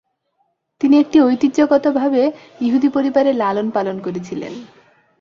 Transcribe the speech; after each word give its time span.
তিনি 0.81 0.95
একটি 0.99 1.17
ঐতিহ্যগতভাবে 1.21 2.21
ইহুদি 2.61 2.89
পরিবারে 2.89 3.31
লালন-পালন 3.33 3.97
করেছিলেন। 3.99 4.53